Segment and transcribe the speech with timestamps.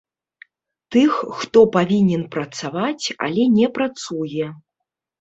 [0.95, 4.53] Тых, хто павінен працаваць, але не працуе.